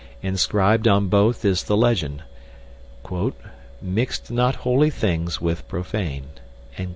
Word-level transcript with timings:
Inscribed 0.23 0.87
on 0.87 1.09
both 1.09 1.45
is 1.45 1.61
the 1.65 1.77
legend: 1.77 2.23
"Mixe 3.83 4.31
not 4.31 4.55
holy 4.55 4.89
thinges 4.89 5.39
with 5.39 5.67
profane." 5.67 6.29